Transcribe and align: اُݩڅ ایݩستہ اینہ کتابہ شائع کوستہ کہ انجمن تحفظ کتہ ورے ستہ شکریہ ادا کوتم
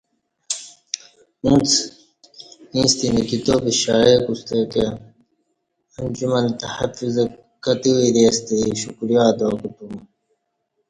اُݩڅ 1.43 1.69
ایݩستہ 2.73 3.03
اینہ 3.05 3.21
کتابہ 3.31 3.71
شائع 3.81 4.19
کوستہ 4.25 4.57
کہ 4.71 4.83
انجمن 5.99 6.45
تحفظ 6.61 7.15
کتہ 7.63 7.91
ورے 7.97 8.23
ستہ 8.37 8.55
شکریہ 8.81 9.23
ادا 9.29 9.49
کوتم 9.59 9.93